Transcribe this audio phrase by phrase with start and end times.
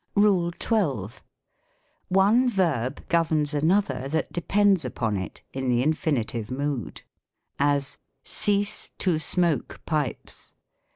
[0.15, 1.09] RULE xir.
[2.07, 7.03] One verb governs another that depends upon it, in the infinitive mood:
[7.59, 10.55] as, "Cease to smoke pipes."